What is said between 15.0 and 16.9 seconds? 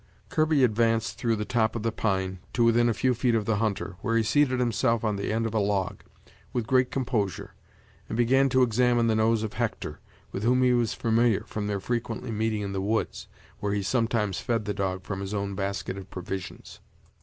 from his own basket of provisions.